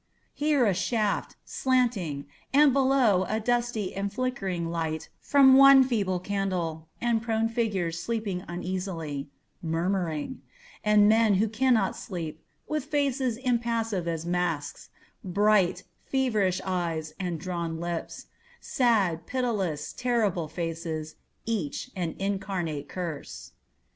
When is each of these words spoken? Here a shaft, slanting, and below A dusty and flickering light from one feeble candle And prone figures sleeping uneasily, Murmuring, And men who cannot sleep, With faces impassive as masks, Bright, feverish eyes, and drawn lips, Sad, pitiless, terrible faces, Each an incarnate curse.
Here 0.33 0.65
a 0.65 0.73
shaft, 0.73 1.35
slanting, 1.45 2.25
and 2.51 2.73
below 2.73 3.23
A 3.29 3.39
dusty 3.39 3.93
and 3.93 4.11
flickering 4.11 4.67
light 4.71 5.09
from 5.19 5.53
one 5.55 5.83
feeble 5.83 6.19
candle 6.19 6.87
And 6.99 7.21
prone 7.21 7.47
figures 7.47 8.01
sleeping 8.01 8.43
uneasily, 8.47 9.29
Murmuring, 9.61 10.41
And 10.83 11.07
men 11.07 11.35
who 11.35 11.47
cannot 11.47 11.95
sleep, 11.95 12.43
With 12.67 12.85
faces 12.85 13.37
impassive 13.37 14.07
as 14.07 14.25
masks, 14.25 14.89
Bright, 15.23 15.83
feverish 16.03 16.61
eyes, 16.65 17.13
and 17.19 17.39
drawn 17.39 17.79
lips, 17.79 18.25
Sad, 18.59 19.27
pitiless, 19.27 19.93
terrible 19.93 20.47
faces, 20.47 21.13
Each 21.45 21.91
an 21.95 22.15
incarnate 22.17 22.89
curse. 22.89 23.51